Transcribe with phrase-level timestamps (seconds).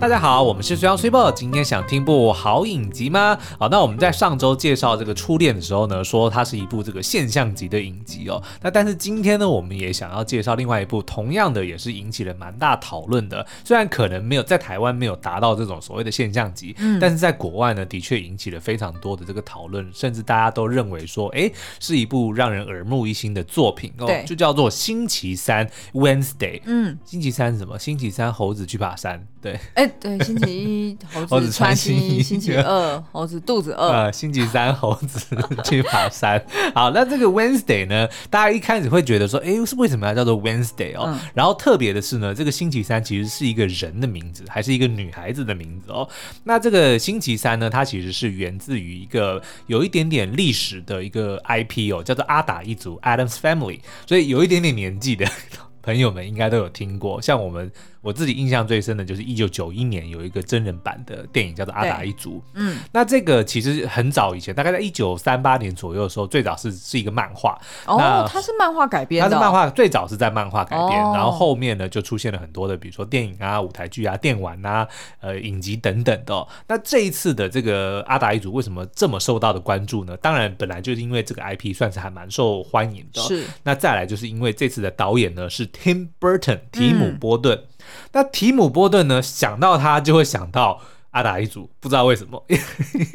[0.00, 1.30] 大家好，我们是随阳随报。
[1.30, 3.38] 今天想听部好影集吗？
[3.58, 8.42] 好，那我们在上周介绍这个初恋的时候呢，说它是一部这个现象级的影集哦。
[8.62, 13.46] 那但是今天呢，我们也想要介绍另外一部，同样的也是引起了蛮大讨论的。
[13.62, 26.58] 虽然可能没有在台湾没有达到这种所谓的现象级，嗯，但是在国外呢，的确引起了非常多的这个讨论，甚至大家都认为说，哎，是一部让人耳目一新的作品哦，就叫做《星期三 Wednesday》。
[26.64, 27.78] 嗯，星期三是什么？
[27.78, 29.26] 星期三猴子去爬山。
[29.42, 36.42] 对，哎，对，星期一猴子 穿新衣，星期二猴子肚子饿，呃， 星期三猴子 去爬山。
[36.74, 41.04] 好，那这个 Wednesday 呢，大家一开始会觉得说，哎，是为什么要叫做 Wednesday 哦？
[41.06, 46.08] 嗯、然后特别的是呢，这个星期三其实是一个人的名字，还是一个女孩子的名字哦？
[46.44, 55.26] 那这个星期三呢，它其实是源自于一个有一点点历史的一个 IP 哦，叫做阿达一族 （Adams Family），所以有一点点年纪的
[55.82, 57.70] 朋友们应该都有听过，像我们。
[58.02, 62.38] 我自己印象最深的就是一九九一年有一个真人版的电影叫做《阿达一族》。
[62.54, 67.60] 嗯，那这个其实很早以前，大概在一九三八年左右的时候，最早是是一个漫画。
[67.86, 69.28] 哦，它是漫画改编的。
[69.28, 74.88] 它是漫画，最早是在漫画改编，哦、然后后面呢就出现了很多的，比如说电影啊、舞台剧啊、电玩啊、
[75.20, 76.48] 呃影集等等的、哦。
[76.68, 80.16] 那这一次的这个《阿达一族》为什么这么受到的关注呢？
[80.16, 83.20] 当然，本来就是因为这个 IP 算是还蛮受欢迎的。
[83.20, 83.44] 是。
[83.62, 87.56] 那再来就是因为这次的导演呢是 Tim Burton 提姆波顿。
[87.56, 87.64] 嗯
[88.12, 89.20] 那提姆波顿呢？
[89.22, 92.44] 想到他就会想到阿达一族，不知道为什么，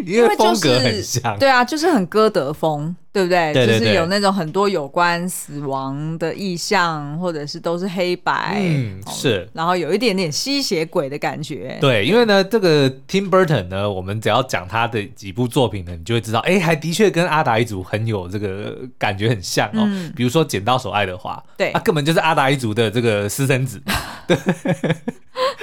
[0.06, 1.38] 因为风格很像。
[1.40, 2.96] 对啊，就是很歌德风。
[3.16, 3.54] 对不对？
[3.54, 11.78] 对对对，就是有那种很多有关死亡的意象，或者是都是黑白，嗯，是，然后有一点点吸血鬼的感觉。
[11.80, 19.86] 对，因为呢，这个 Tim Burton 呢，我们只要讲他的几部作品呢，你就会知道，哎，还的确跟阿达一族很有这个感觉很像哦。
[19.86, 23.82] 嗯、比如说《剪刀手爱德华》，对，他根本就是阿达一族的这个私生子。
[24.28, 24.38] 对。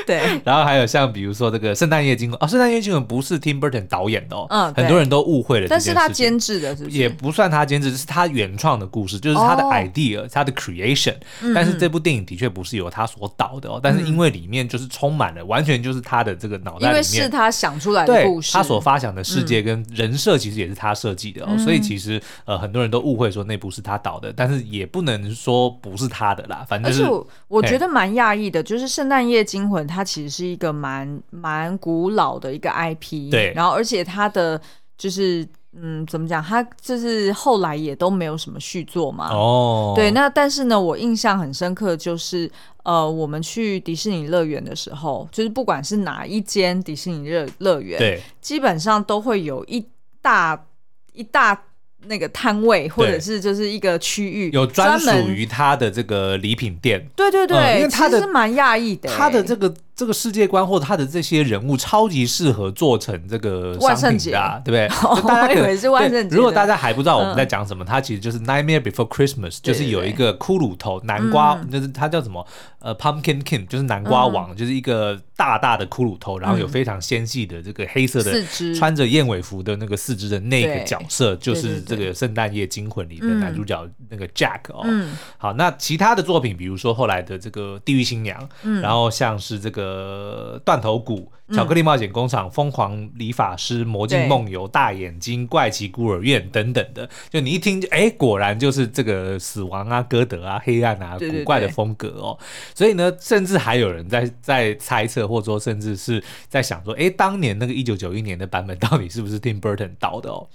[0.05, 6.97] 对， 然后还有像比如说这个《圣诞夜惊魂》哦，《圣诞夜惊魂》不是 Tim Burton 导演的哦，嗯，很多人都误会了，但是他监制的，是不是？
[6.97, 11.15] 也不算他监制，是他原创的故事，就是他的 idea，、哦、他的 creation。
[11.55, 27.05] 但是这部电影的确不是由他所导的哦，嗯、但是因为里面就是充满了，完全就是他的这个脑袋里面，因为是他想出来的故事，他所发想的世界跟人设其实也是他设计的哦，嗯、所以其实呃很多人都误会说那部是他导的，但是也不能说不是他的啦，反正、就是。
[27.05, 30.73] 而且我，我觉得蛮讶异的，就是《圣诞夜惊魂》它其实是一个。
[30.83, 34.61] 蛮蛮古老的一个 IP，对，然后而且它的
[34.97, 36.43] 就是嗯，怎么讲？
[36.43, 39.31] 他就是后来也都没有什么续作嘛。
[39.33, 42.51] 哦，对，那但是呢，我印象很深刻，就是
[42.83, 49.83] 呃，我们去迪士尼乐园的时候，就是不管是哪一间迪士尼乐乐园，对，基本上都会有一
[50.21, 50.67] 大
[51.15, 51.59] 一大
[52.05, 57.09] 那个摊位，或者是就是一个区域有专属于他的这个礼品店。
[57.17, 59.73] 对对对，嗯、因为它的是蛮讶异的，他的这个。
[59.95, 65.23] 这个世界观或者他的这些人物超级适合做成这个商品的，啊，对不对？
[65.29, 66.35] 大家以为是万圣节。
[66.35, 72.45] 如果大家还不知道我们在讲什么，嗯、它其实就是《Nightmare Before Christmas》，就是有一个骷髅头南瓜，嗯、就是它叫什么？
[72.81, 84.81] 呃，Pumpkin King，就是南瓜王，嗯、就是一个大大的骷髅头，然后有非常纤细的这个黑色的，嗯、穿着燕尾服的那个四肢的那个角色，就是这个《圣诞夜惊魂》里的男主角那个 Jack 哦。
[84.85, 89.82] 嗯、好，那其他的作品，比如说后来的这个《地狱新娘》，嗯，然后像是这个。
[89.83, 102.39] 呃，断头谷、巧克力冒险工厂、疯狂理发师、魔镜梦游、大眼睛、怪奇孤儿院等等的，就你一听，哎，果然就是这个死亡啊、歌德啊、黑暗啊、古怪的风格哦。
[102.75, 110.49] 所以呢，甚至还有人在在猜测，或者说甚至是在想说，哎，当年那个一九九一年的版本到底是不是 Tim Burton 导的哦？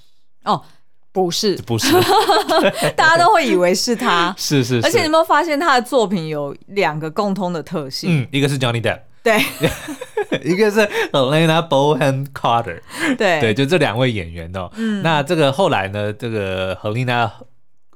[0.45, 0.61] 哦，
[1.11, 1.91] 不是，不是，
[2.95, 4.87] 大家都会以为是他， 是是，是。
[4.87, 8.21] 而且你有没有发现他的作品有两个共通的特性？
[8.21, 9.01] 嗯，一个是 Johnny Depp。
[9.27, 10.79] 对， 一个是
[11.11, 12.79] Helena Bonham Carter，
[13.17, 14.69] 对对，就这两位演员哦。
[14.75, 17.29] 嗯，那这个后来呢，这个 Helena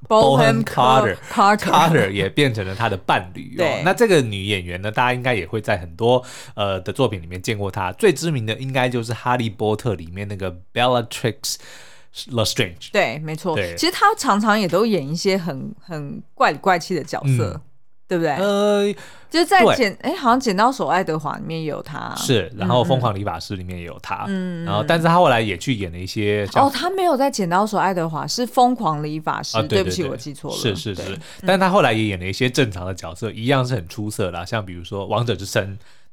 [0.10, 3.60] Bonham Carter Carter 也变成了他的伴侣哦。
[3.60, 6.22] 对那这个女演员呢，大家应该也会在很多
[6.56, 7.94] 呃的作品里面见过她。
[7.94, 11.56] 最知名的应该就是《哈利波特》里面那个 Bellatrix
[12.30, 12.90] Lestrange。
[12.92, 13.56] 对，没错。
[13.56, 17.54] 对其实她常常也都演一些很很怪里怪气的角色。
[17.56, 17.62] 嗯
[18.12, 18.32] 对不对？
[18.34, 18.94] 呃，
[19.30, 31.18] 就是在剪哎，好像《剪刀手爱德华》里面也有他，是，然后《疯狂理发师》里面也有他，嗯，然后，但是他后来也去演了一些，哦，他没有在《剪刀手爱德华》，是《疯狂理发师》，对不起，我记错了，是是是，
[31.48, 35.66] 但是他后来也演了一些正常的角色，一样是很出色的，像比如说《王者之声》。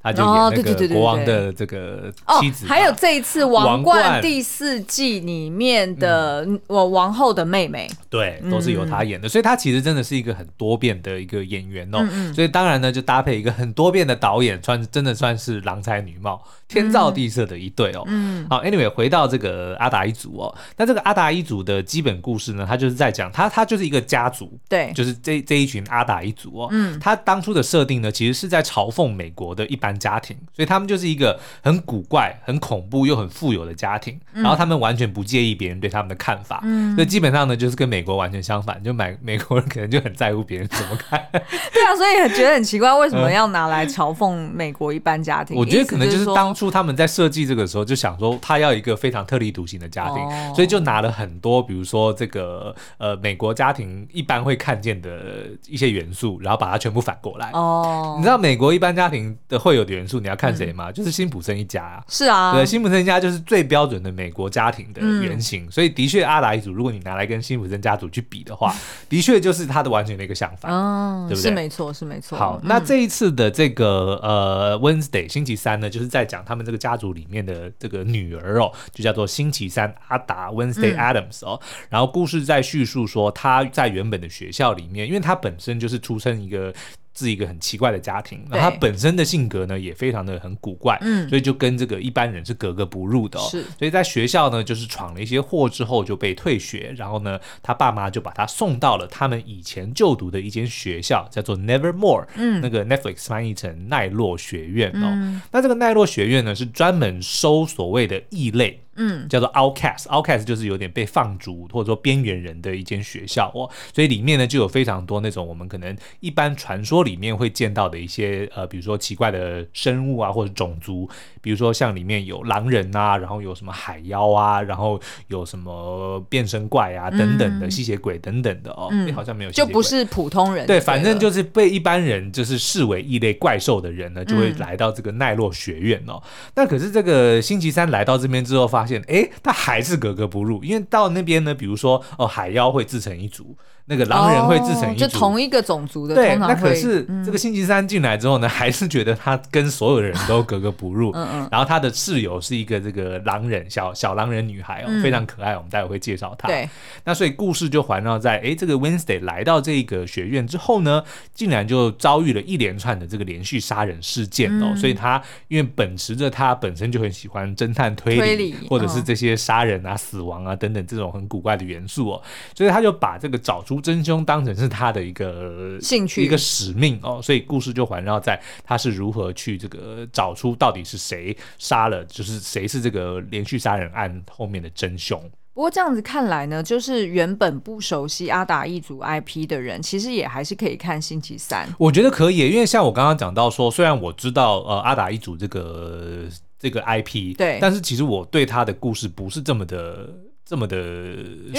[0.03, 2.65] 他就演那个国王的这个妻子。
[2.65, 11.99] 哦，还有这一次《王冠》第四季里面的我王后的妹妹，对，都是由他演的，嗯、所以他其实真的是一个很多变的一个演员哦。
[12.01, 18.05] 嗯嗯，所以当然呢，就搭配一个很多变的导演，穿真的算是郎才女貌、天造地设的一对哦。
[18.07, 26.69] 嗯，好，Anyway，回到这个阿达一族哦，那这个阿达一族的基本故事呢，他就是在讲他他就是一个家族，对，就是这这一群阿达一族哦。
[26.71, 34.19] 嗯，他当初的设定呢，其实是在嘲讽美国的一般家庭，所以他们就是一个很古怪、很恐怖又很富有的家庭。
[34.33, 38.83] 嗯、然后他们完全不介意别人对他们的看法，嗯，所以基本上呢，就是跟美国完全相反。
[38.83, 41.27] 就美 美国人可能就很在乎别人怎么看。
[41.33, 45.57] 对啊，所以觉得很奇怪，为什么要拿来嘲讽美国一般家庭？
[45.57, 57.51] 我觉得可能就是当初他们在设计这个时候就想说，他要一个非常特立独行的家庭，哦、所以就拿了很多，比如说这个呃美国家庭一般会看见的一些元素，然后把它全部反过来。
[57.53, 60.91] 哦，你知道美国一般家庭的会有的元素，你要看谁吗？
[60.91, 62.05] 嗯、就是辛普森一家啊。
[62.09, 65.67] 是啊，对，辛普森一家就是最标准的美国家庭的原型。
[65.67, 68.75] 嗯、所以的确，阿达一族，如果你拿来跟辛普森家族去比的话，
[69.09, 70.73] 的确就是他的完全的一个相反。
[70.73, 71.49] 哦，对不对？
[71.49, 72.39] 是没错，是没错。
[72.39, 81.59] 好，那这一次的这个呃 Wednesday 星期三呢，就是在讲他们这个家族里面的这个女儿哦，就叫做星期三阿达 Wednesday Adams 哦。
[81.63, 86.73] 嗯、然后故事在叙述说，他在原本的学校里面，因为他本身就是出生一个。
[87.19, 93.49] 是一个很奇怪的家庭，那他本身的性格呢也非常的很古怪，嗯，所以就跟这个一般人是格格不入的哦。
[93.51, 105.03] 是，所以在学校呢，就是闯了一些祸之后就被退学，然后呢，他爸妈就把他送到了他们以前就读的一间学校，叫做 Nevermore，嗯，那个 Netflix 翻译成奈落学院哦。
[105.03, 108.81] 嗯，那这个奈落学院呢是专门收所谓的异类。
[108.99, 121.09] 嗯，叫做 outcast，outcast 就是有点被放逐或者说边缘人的一间学校哦，所以里面呢就有非常多那种我们可能一般传说里面会见到的一些呃，比如说奇怪的生物啊或者种族，
[121.41, 136.23] 比如说像里面有狼人啊，然后有什么海妖啊，然后有什么变身怪啊等等的吸血鬼等等的哦，嗯、好像没有，就不是普通人，对，反正就是被一般人就是视为异类怪兽的人呢，就会来到这个奈落学院哦。
[136.57, 139.03] 那、嗯、可是这个星期三来到这边之后发现。
[139.07, 143.55] 哎，他还是格格不入，因为到那边呢，比如说哦，海妖会自成一族。
[143.89, 146.15] 那个狼人会自成一族，就同一个种族的。
[146.15, 151.11] 对，那可是这个星期三进来之后呢，还是觉得他跟所有的人都格格不入。
[151.15, 151.49] 嗯嗯。
[151.51, 155.57] 然后他的室友是一个这个狼人，小小狼人女孩哦，非常可爱。
[155.57, 156.47] 我们待会会介绍她。
[156.49, 156.69] 对。
[157.05, 161.03] 那所以故事就环绕在，哎，这个 Wednesday 来到这个学院之后呢，
[161.33, 164.77] 竟然就遭遇了一连串的这个连续杀人事件哦。
[164.77, 172.23] 所以他因为秉持着他本身就很喜欢侦探推理，或者是这些杀人啊、死亡啊等等这种很古怪的元素哦，
[172.55, 173.78] 所以他就把这个找出。
[173.81, 185.21] 真凶当成是他的一个兴趣，一个使命哦，所以故事就环绕在他是如何去这个找出到底是谁杀了，就是谁是这个连续杀人案后面的真凶。
[185.55, 191.69] 不过这样子看来呢，就是原本不熟悉阿达一族 IP 的人，其实也还是可以看星期三。
[191.79, 196.27] 我觉得可以，因为像我刚刚讲到说，虽然我知道呃阿达一族这个
[196.59, 200.09] 这个 IP，对，但是其实我对他的故事不是这么的。
[200.49, 200.77] 这么的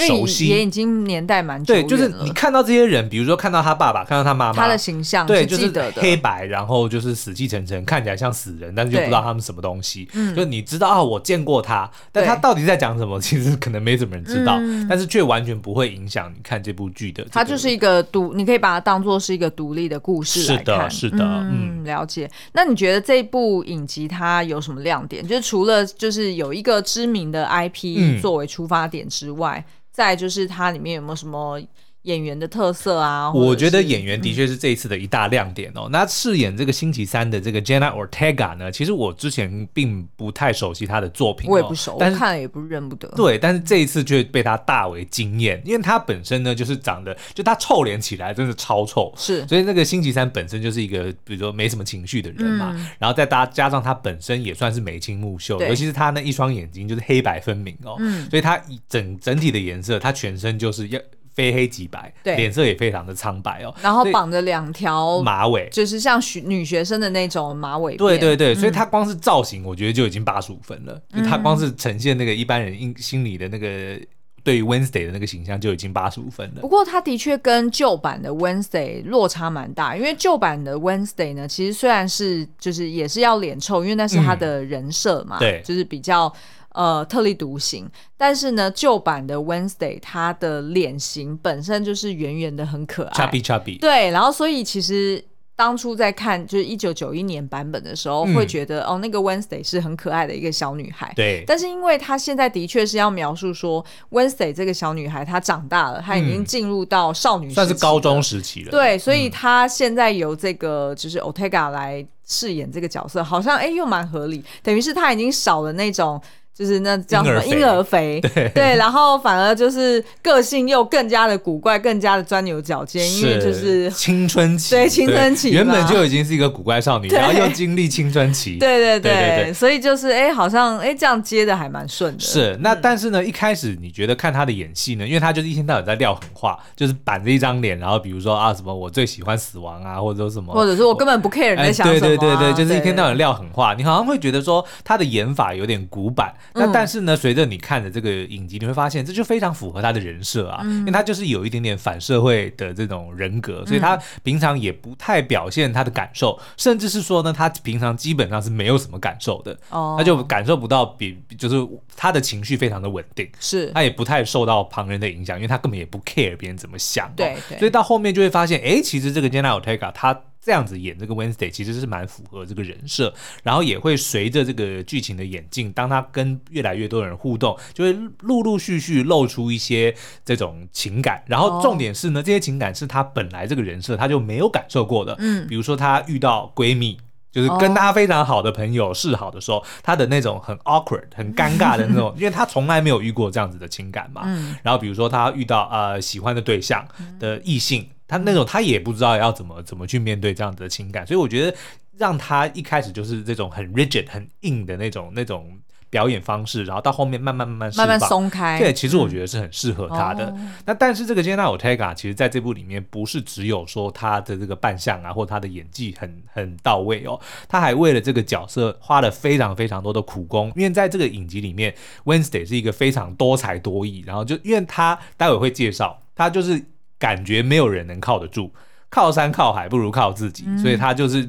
[0.08, 1.72] 熟悉，也已经年代蛮久。
[1.72, 10.08] 对，就是你看到这些人，比如说看到他爸爸，看到他妈妈，他的形象，对，就是黑白，然后就是死气沉沉，看起来像死人，但是就不知道他们什么东西。
[10.14, 14.58] 嗯，就你知道啊，我见过他，但他到底在讲什么，其实可能没什么人知道，
[14.88, 17.24] 但是却完全不会影响你看这部剧的。
[17.30, 20.90] 它就是一个独，你可以把它当做是一个独立的故事来看。
[20.90, 22.28] 是的，是的，嗯，了解。
[22.54, 25.24] 那你觉得这部影集它有什么亮点？
[25.24, 28.79] 就是除了就是有一个知名的 IP 作为出发。
[28.80, 31.60] 八点之外，再就是它里面有没有什么
[32.02, 33.30] 演员的特色啊？
[33.32, 35.82] 我觉得演员的确是这一次的一大亮点哦。
[35.84, 43.06] 嗯、那饰演这个星期三的这个 Jenna Ortega 呢，其实我之前并不太熟悉她的作品，哦，我也不熟，但是看了也不认不得。
[43.16, 60.98] 对，但是这一次却被她大为惊艳，因为她本身呢就是长得，就她臭脸起来真的超臭，是，所以那个星期三本身就是一个，比如说没什么情绪的人嘛，嗯、然后再搭加上她本身也算是眉清目秀，尤其是她那一双眼睛就是黑白分明哦，嗯、所以她整整体的颜色，她全身就是要。
[61.40, 63.74] 非黑即白，对，脸色也非常的苍白哦。
[63.82, 67.96] 然后绑着两条马尾，就是像学女学生的那种马尾。
[67.96, 71.00] 对对对，所以她光是造型，我觉得就已经八十五分了。
[71.12, 73.98] 嗯、就她光是呈现那个一般人心心里的那个
[74.44, 76.60] 对于 Wednesday 的那个形象，就已经八十五分了。
[76.60, 86.32] 不过她的确跟旧版的 Wednesday 落差蛮大，因为旧版的 Wednesday 呢，其实虽然是就是也是要脸臭，因为那是她的人设嘛，嗯、对，就是比较。
[86.72, 93.80] 呃，特立独行，但是呢，旧版的 Wednesday 她的脸型本身就是圆圆的，很可爱，chubby chubby。
[93.80, 95.24] 对，然后所以其实
[95.56, 101.12] 当初在看就是一九九一年版本的时候，嗯、会觉得哦，那个 Wednesday 是很可爱的一个小女孩。
[101.16, 101.42] 对。
[101.44, 108.70] 但是因为她现在的确是要描述说，Wednesday 这个小女孩她长大了，她已经进入到少女算是高中时期了。
[108.70, 116.22] 对，所以她现在由这个就是 Ortega 来饰演这个角色，好像哎又蛮合理，等于是她已经少了那种。
[116.52, 132.20] 就是那叫什么婴儿肥， 对，对，然后反而就是个性又更加的古怪，更加的钻牛角尖，因为就是青春期，对青春期，原本就已经是一个古怪少女，然后又经历青春期，对对对所以就是哎，好像哎这样接的还蛮顺的。
[132.20, 146.34] 是，那但是呢，一开始你觉得看她的演戏呢，因为她就是一天到晚在撂狠话，就是板着一张脸，然后比如说啊什么我最喜欢死亡啊，或者说什么，或者是我根本不 care 你在想什么，对对对对，就是一天到晚撂狠话，你好像会觉得说她的演法有点古板。
[146.54, 161.56] 那、嗯、但是呢，随着你看的这个影集，你会发现这就非常符合他的人设啊，嗯、因为他就是有一点点反社会的这种人格，所以他平常也不太表现他的感受，嗯、甚至是说呢，他平常基本上是没有什么感受的，哦、他就感受不到比就是
[161.96, 163.70] 他的情绪非常的稳定，是。
[163.72, 170.18] 他也不太受到旁人的影响，因为他根本也不 care 别人怎么想，哦，对，对，所以到后面就会发现，哎，其实这个 Jenna Ortega 他。
[170.50, 173.14] 这样子演这个 Wednesday 其实是蛮符合这个人设，
[173.44, 177.92] 然后也会随着这个剧情的演进，当他跟越来越多人互动，就会
[178.22, 181.22] 陆陆续续露出一些这种情感。
[181.28, 185.14] 然后重点是呢，这些情感是他本来这个人设他就没有感受过的。
[185.20, 186.98] 嗯，比如说他遇到闺蜜，
[187.30, 194.22] 就是跟他非常好的朋友示好的时候，他的那种很 awkward、很尴尬的那种， 因为他从来没有遇过这样子的情感嘛。
[194.24, 196.84] 嗯，然后比如说他遇到呃喜欢的对象
[197.20, 197.88] 的异性。
[198.10, 201.56] 他那种他也不知道要怎么怎么去面对这样子的情感，所以我觉得
[201.96, 205.56] 让他一开始就是这种很 rigid 很硬的那种那种
[205.88, 208.58] 表演方式，然后到后面慢慢慢慢慢慢松开。
[208.58, 210.26] 对，其实我觉得是很适合他的。
[210.36, 220.52] 嗯、那但是这个 Jenna Ortega 其实在这部里面不是只有说他的这个扮相啊，或他的演技很很到位哦，他还为了这个角色花了非常非常多的苦功。
[220.56, 221.74] 因为在这个影集里面
[222.04, 226.64] ，Wednesday 是一个非常多才多艺，然后就因为他待会会介绍，他就是。
[227.00, 228.52] 感觉没有人能靠得住，
[228.88, 231.28] 靠山靠海不如靠自己，嗯、所以他就是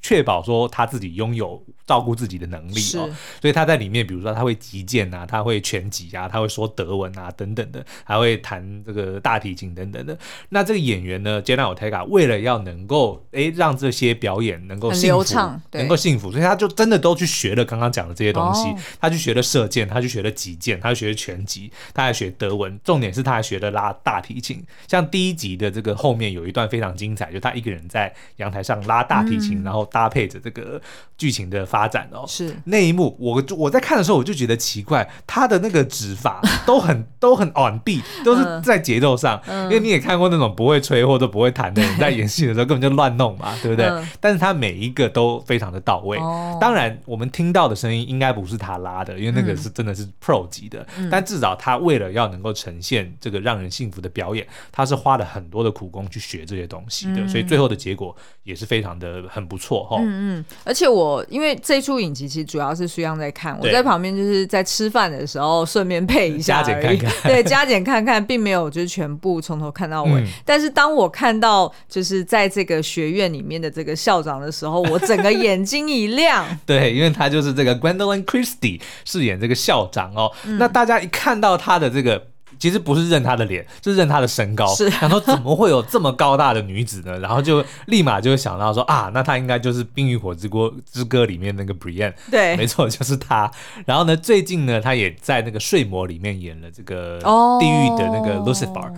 [0.00, 1.64] 确保说他自己拥有。
[1.86, 10.16] 照顾自己的能力哦，所以他在里面，比如说他会击剑啊，他会拳击啊，他会说德文啊等等的，还会弹这个大提琴等等的。
[10.50, 15.34] 那这个演员呢，Jenna Ortega 为了要能够诶让这些表演能够幸福，
[15.72, 18.68] 能够幸福，所以他就真的都去学了刚刚讲的这些东西。
[18.68, 24.64] 哦、他去学了射箭，他去学了击剑，他去学了拳击，他还学德文，重点是他还学了拉大提琴。
[24.86, 30.80] 像第一集的这个后面有一段非常精彩，就他一个人在阳台上拉大提琴，嗯、然后搭配着这个
[31.18, 32.54] 剧情的发发展哦，是。
[32.66, 36.38] 那一幕，我我在看的时候我就觉得奇怪，他的那个指法
[36.70, 39.40] 都很都很 on beat，都是在节奏上。
[39.46, 43.86] 嗯、因为你也看过那种不会吹或者不会弹的人 在演戏的时候根本就乱弄嘛，对不对？
[43.86, 46.16] 嗯、但是他每一个都非常的到位。
[46.18, 50.86] 哦、当然，我们听到的声音应该不是他拉的，因为那个是真的是 pro 级的。
[50.96, 59.96] 嗯、但至少他为了要能够呈现这个让人幸福的表演，他是花了很多的苦功去学这些东西的，嗯、所以最后的结果也是非常的很不错哈。
[60.00, 61.56] 嗯嗯，而且我因为。
[61.62, 70.20] 这出影集其实主要是苏央在看，我在旁边就是在吃饭的时候顺便配一下加减看看， 对，加减看看，并没有就是全部从头看到尾。
[70.20, 76.46] 嗯、但是当我看到就是在这个学院里面的这个校长的时候，我整个眼睛一亮。
[76.66, 80.30] 对，因为他就是这个 Gwendoline Christie 饰演这个校长哦。
[80.44, 82.28] 嗯、那大家一看到他的这个。
[82.60, 84.66] 其实不是认她的脸，是认她的身高。
[84.74, 87.18] 是，然后怎么会有这么高大的女子呢？
[87.18, 92.12] 然后就立马就想到说啊，那她应该就是《冰与火之歌之歌》里面那个 Brienne。
[92.30, 93.50] 对，没错，就是她。
[93.86, 97.18] 然后呢，最近呢，她也在那个《睡魔》里面演了这个
[97.58, 98.88] 地狱的那个 Lucifer。
[98.88, 98.92] 哦、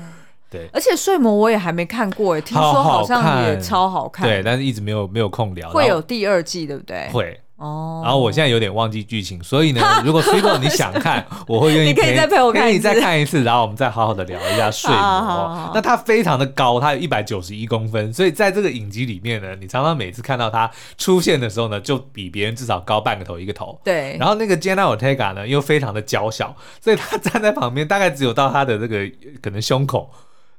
[0.50, 4.26] 对，而且《睡魔》我也还没看过，哎，听说好像也超好看。
[4.26, 5.70] 对，但是一直没有没有空聊。
[5.70, 7.08] 会有第二季，对不对？
[7.12, 7.40] 会。
[7.62, 15.70] 哦，然后我现在有点忘记剧情，所以呢，如果 Sweetbo 你想看， 我会愿意陪，你可以再陪我看，可以再看一次，然后我们再好好的聊一下睡魔。
[15.72, 23.80] 那他非常的高，他有一百九十一公分，所以在这个影集里面呢，你常常每次看到他出现的时候呢，就比别人至少高半个头一个头。
[23.84, 24.16] 对。
[24.18, 29.08] 然后那个 Jenna Ortega 呢，又非常的娇小，所以他站在旁边大概只有到他的这个
[29.40, 30.10] 可能胸口。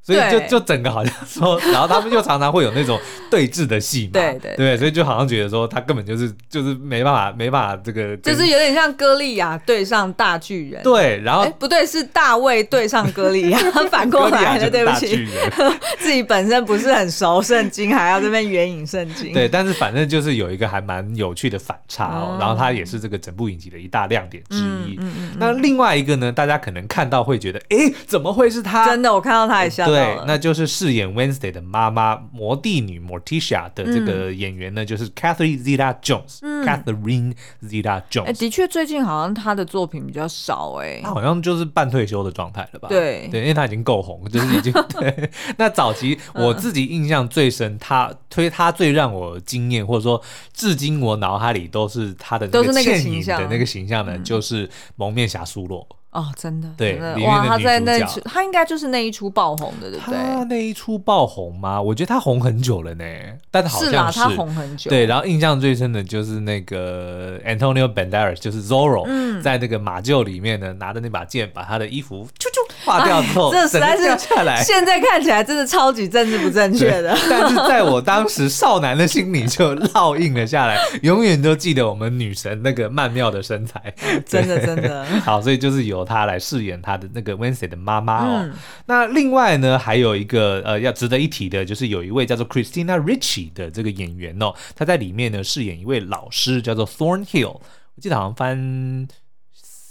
[0.04, 3.00] 所以就就整个好像说，然后他们就常常会有那种
[3.32, 13.58] 对峙的戏嘛，对对对，所以就好像觉得说他根本就是就是没办法没办法这个，就是有点像歌利亚对上大巨人，对，然后不对，是大卫对上歌利亚，
[13.90, 15.26] 反过来了，对不起，
[15.98, 25.00] 自己本身不是很熟圣经，还要这边援引圣经，对，但是反正就是有一个还蛮有趣的反差哦，然后他也是这个整部影集的一大亮点之一。
[25.38, 28.86] 那另外一个呢，大家可能看到会觉得，哎，怎么会是他？
[28.86, 29.93] 真的，我看到他也吓。
[29.94, 36.66] 对，那就是饰演 Wednesday 的妈妈魔帝女 Morticia 的这个演员呢，嗯、就是 Catherine Zeta-Jones、嗯。
[36.66, 38.24] Catherine Zeta-Jones。
[38.24, 41.02] 哎，的确，最近好像她的作品比较少哎。
[41.04, 42.88] 她好像就是半退休的状态了吧？
[42.90, 45.30] 对对，因为她已经够红，就是已经 对。
[45.58, 50.22] 那早期我自己印象最深，她推她最让我惊艳，或者说
[50.54, 55.88] 至今我脑海里都是她的那个倩影的那个形象呢，就是蒙面侠苏洛。
[56.14, 60.16] 哦，真的，对，哇，他在那一出，他应该就是那一出爆红的，对不对？
[60.16, 61.82] 他那一出爆红吗？
[61.82, 63.06] 我觉得他红很久了呢，
[63.50, 64.90] 但好像是他红很久。
[64.90, 77.18] 对，然后印象最深的就是那个 Antonio Banderas，就是 Zorro，在那个马厩里面呢，拿着那把剑，把他的衣服啾啾划掉之后，这实在是下来，现在看起来真的超级政治不正确的。
[77.30, 83.94] 但是在我当时少男的心里就烙印了下来，永远都记得我们女神那个曼妙的身材，
[84.26, 85.06] 真 的真的。
[85.24, 88.40] 好，所以就是由她来饰演她的那个 Wednesday 的妈妈哦。
[88.44, 88.54] 嗯、
[88.86, 97.60] 那另外呢，还有一个呃要值得一提的，就是有一位叫做 Christina Richie 的这个演员哦，她在里面呢饰演一位老师，叫做 Thornhill。
[97.96, 99.08] 我记得好像翻。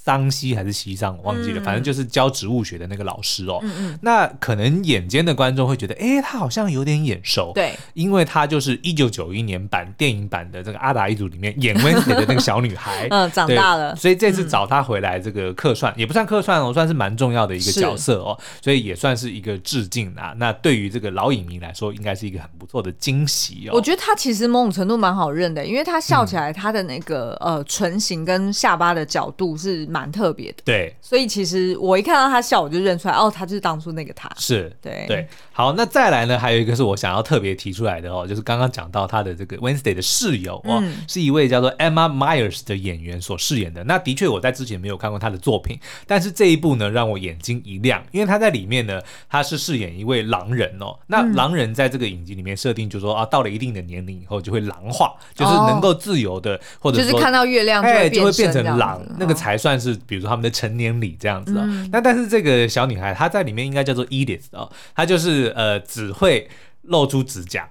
[0.05, 3.61] 桑西还是西藏，我忘记了，嗯、反正就是教植物学的那个老师哦。
[3.63, 7.53] 嗯嗯，那可能眼尖的观众会觉得，哎，他好像有点眼熟。
[7.55, 13.07] 对，因为他就是一九九一年版电影版的这个《阿达一族》里面演温斯的那个小女孩。
[13.15, 13.95] 嗯，长大了。
[13.95, 18.37] 所以这次找他回来，这个客串、嗯、也不算客串哦，算是蛮重要的一个角色哦。
[18.41, 20.35] 是所以也算是一个致敬啊。
[20.37, 23.75] 那对于这个老影迷来说，应该是一个很不错的惊喜哦。
[23.75, 30.63] 我觉得他其实某种程度蛮好认的，因为他笑起来，他的那个、嗯、呃唇形跟下巴的角度是蛮特别的。
[30.65, 34.31] 对，所以其实我一看到他笑，我就认出来，哦，他就是当初那个他。
[34.39, 35.29] 是，对对。
[35.53, 43.85] 好，那再来呢，还有一个是我想要特别提出来的哦，就是刚刚讲到他的这个 Wednesday 的室友哦，嗯、是一位叫做 Emma Myers 的演员所饰演的。
[43.85, 50.99] 那的确我在之前没有看过他的作品，但是这一部呢让我眼睛一亮，因为他在里面呢，他是饰演一位狼人哦。
[51.09, 61.67] 那狼人在这个影集里面设定就是说啊，到了一定的年龄以后就会狼化，就是能够自由的，哦、或者就是看到月亮哎就会变成狼，那个才算是比如说他们的成年礼这样子啊、哦。
[61.69, 66.23] 嗯、那但是这个小女孩她在里面应该叫做 Edith 哦，她就是呃只会。
[66.23, 66.49] 会
[66.83, 67.69] 露出指甲，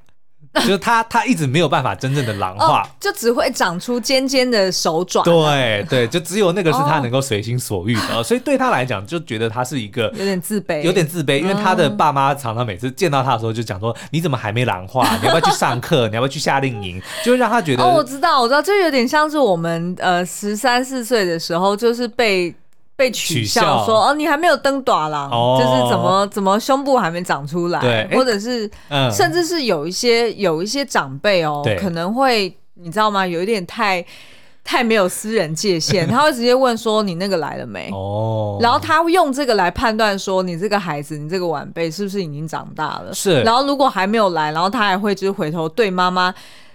[0.61, 5.23] 就是他，他一直没有办法真正的狼化，哦、就只会长出尖尖的手爪。
[5.23, 15.07] 对对，就只有那个是他能够随心所欲的，哦、所以对他来讲，就觉得他是一个有点自卑，有点自卑，因为他的爸妈常常每次见到他的时候就讲说：“你怎么还没狼化？
[15.21, 16.09] 你要不要去上课？
[16.09, 22.53] 你要不要去夏令营？”就会让他觉得，哦，我知道，我知道，就有点像是我们呃十三四岁的时候，就是被。
[23.01, 33.25] 被取笑说哦，你还没有登短廊，哦、就是怎么怎么胸部还没长出来，对或者是、嗯、甚至是有一些有一些长辈哦，可能会你知道吗？
[33.25, 34.05] 有一点太
[34.63, 37.89] 太没有私人界限，他会直接问说你那个来了没？
[37.91, 43.11] 哦，然后他会用这个来判断说你这个孩子，你这个晚辈是不是已经长大了？
[43.11, 46.31] 是，然后如果还没有来，然后他还会就是回头对妈妈。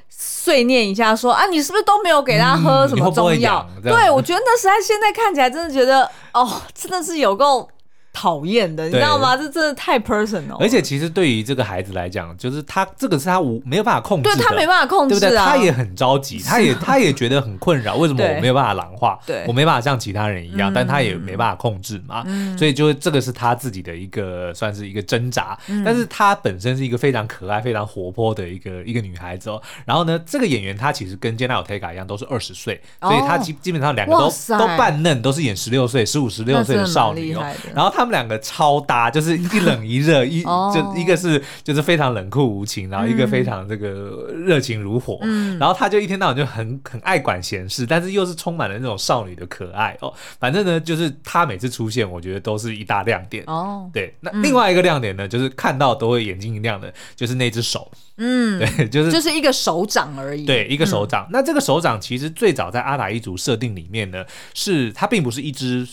[0.08, 3.66] 碎念一下说啊，你是不是都没有给他喝什么中药？
[3.76, 7.68] 嗯、对，我觉得那实在现在看起来真的觉得哦，真的是有够。
[8.16, 9.36] 讨厌的，你知道吗？
[9.36, 10.56] 这真的太 personal。
[10.58, 15.38] 而且其实对于这个孩子来讲，就是他这个是他无没有办法控制，对他没办法控制，对不对？
[15.38, 17.96] 他也很着急， 他也他也觉得很困扰。
[17.96, 19.18] 为什么我没有办法狼化？
[19.26, 22.24] 对，我没办法像其他人一样，但他也没办法控制嘛。
[22.56, 25.58] 所以就这个是他自己的一个算是一个挣扎。
[25.84, 29.60] 但是他本身是一个非常可爱、非常活泼的一个一个女孩子哦。
[29.84, 37.44] 然后呢，这个演员她其实跟 Jenna Ortega 一样，都是二十岁，所以她基基本上两个都都扮嫩，都是演十六岁、十五、十六岁的少女哦。
[37.74, 38.86] 然后他们两个超。
[38.86, 50.14] 搭就是一冷一热，一就一个是就是非常冷酷无情，然后一个非常这个热情如火，嗯，然后他就一天到晚就很很爱管闲事，但是又是充满了那种少女的可爱哦。
[50.38, 53.90] 反正呢，就是他每次出现，我觉得都是一大亮点哦。
[53.92, 61.26] 对，那另外一个亮点呢，就是看到都会眼睛一亮的，就是那只手，嗯，对，就是就是一个手掌而已，对，一个手掌。
[61.32, 65.84] 那这个手掌其实最早在阿达一族设定里面呢，是它并不是一只。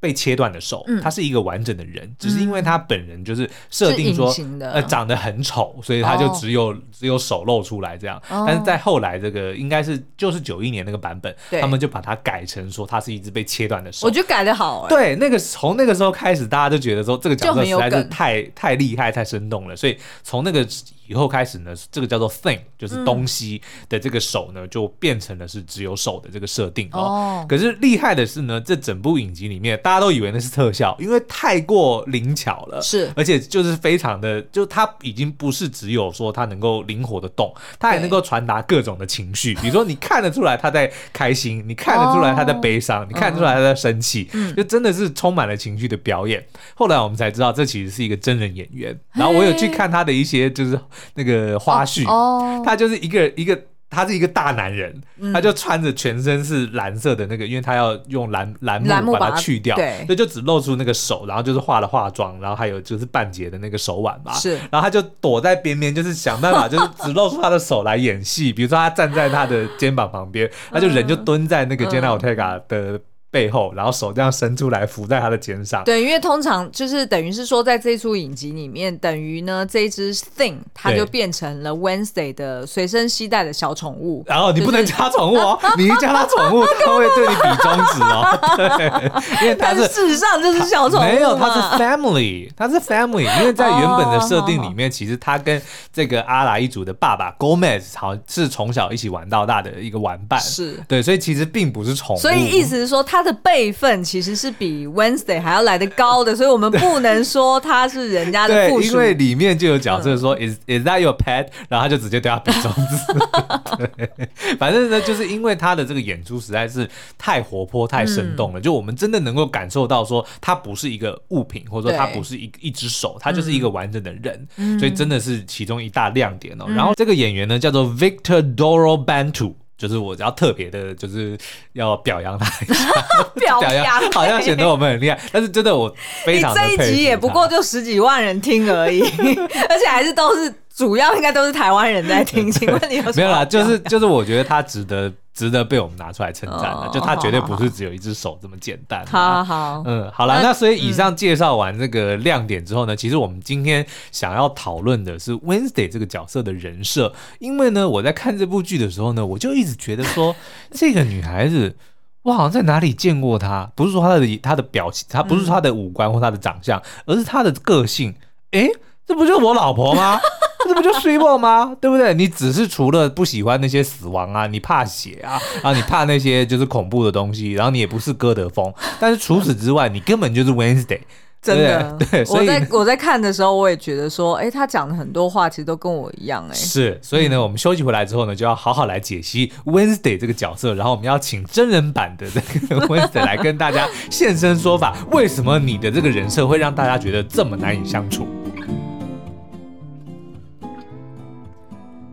[0.00, 8.20] 被切断的手，他是一个完整的人，只是因为他本人就是设定说，呃，长得很丑，所以他就只有只有手露出来这样。
[8.28, 14.06] 但是在后来这个应该是就是九一年那个版本，他们就把它改成说他是一只被切断的手。
[14.06, 20.66] 我觉得改的好，对，那个从那个时候开始，大家就觉得说这个角色实在是太太厉害、太生动了，所以从那个。
[21.10, 27.00] 以后开始呢，这个叫做 thing，就是东西的这个手呢，就变成了是只有手的这个设定哦。
[27.00, 32.80] 哦可是厉害的是呢，这整部影集里面，大家都以为那是特效，因为太过灵巧了。
[32.80, 39.52] 是，而且就是非常的，就它已经不是只有说它能够灵活的动，它还能够传达各种的情绪。
[39.56, 46.46] 比如说，你看得出来他在开心， 你看得出来他在悲伤，哦、你看得出来他在生气，嗯、就真的是充满了情绪的表演。
[46.76, 48.96] 后来我们才知道，这其实是一个真人演员。
[49.14, 50.78] 然后我有去看他的一些就是
[51.14, 53.58] 那个花絮，哦、他就是一个一个。
[53.92, 73.00] 他是一个大男人，嗯、他就穿着全身是蓝色的那个，因为他要用蓝蓝木把它去掉，对，所以就只露出那个手，然后就是化了化妆，然后还有就是半截的那个手腕吧，是，然后他就躲在边边，就是想办法， 就是只露出他的手来演戏，比如说他站在他的肩膀旁边，他就人就蹲在那个 Jenna Ortega 的。
[73.30, 75.84] 背后，然后手这样伸出来，扶在他的肩上。
[75.84, 84.24] 对，因为通常就是等于是说，在这出影集里面，等于呢这一只 Thing 它就变成了 Wednesday 的随身携带的小宠物。
[84.26, 88.38] 然后你不能加宠物哦， 你一加它宠物， 它会对你比中指哦。
[88.76, 93.38] 对，因为它是事实上就是小宠物，没有，它是 Family，它是 Family。
[93.40, 95.62] 因为在原本的设定里面，其实它跟
[95.92, 100.40] 这个阿拉一族的爸爸 Gomez 好像是从小一起玩到大的一个玩伴。
[100.40, 102.18] 是对，所以其实并不是宠物。
[102.18, 103.19] 所以意思是说，它。
[103.20, 108.92] 他的辈分其实是比 Wednesday 还要来得高的，所以我们不能说他是人家的附属。
[108.92, 111.48] 因为里面就有角色说、嗯、Is Is that your pet？
[111.68, 113.76] 然后他就直接对他比中指。
[114.16, 126.64] 对，反正呢，就是因为他的这个演出实在是太活泼、太生动了，嗯、就我们真的能够感受到说，他不是一个物品，或者说他不是一一只手，他就是一个完整的人，嗯、所以真的是其中一大亮点哦。
[126.68, 129.52] 嗯、然后这个演员呢，叫做 Victor Doro Bantu。
[129.80, 131.38] 就是我只要特别的，就是
[131.72, 132.84] 要表扬他一下，
[133.34, 135.90] 表扬，好像显得我们很厉害，但是真的我
[136.22, 136.60] 非常的。
[136.60, 139.00] 你这一集也不过就十几万人听而已，
[139.70, 143.14] 而且还是都是主要应该都是台湾人在听，请问你有什么？
[143.16, 145.10] 没有啦，就是就是我觉得他值得。
[145.40, 149.02] 值得被我们拿出来称赞的，哦、就他绝对不是只有一只手这么简单。
[149.06, 160.36] 好好，嗯，好了，那所以以上介绍完这个亮点之后呢，嗯、其实我们今天想要讨论的是 Wednesday 这个角色的人设，因为呢，我在看这部剧的时候呢，我就一直觉得说，
[160.70, 161.74] 这个女孩子，
[162.20, 168.14] 我好像在哪里见过她，不是说她的她的表情，她不是说她的五官或她的长相，而是她的个性。
[168.50, 168.68] 哎，
[169.06, 170.20] 这不就是我老婆吗？
[170.68, 171.74] 这不就睡过吗？
[171.80, 172.14] 对不对？
[172.14, 181.00] 你只是除了不喜欢那些死亡啊，你怕血啊，啊，你怕那些就是恐怖的东西，然后你也不是歌德风，但是除此之外，你根本就是 Wednesday，
[181.42, 181.96] 真的。
[182.10, 186.98] 对，我在我在看的时候，我也觉得说，哎，他讲的很多话其实都跟我一样，哎，是。
[187.02, 192.40] 所以呢，我们休息回来之后呢，就要好好来解析 Wednesday 这个角色，然后我们要请真人版的这
[192.76, 198.28] 个 Wednesday 来跟大家现身说法，为什么你的这个人设会让大家觉得这么难以相处？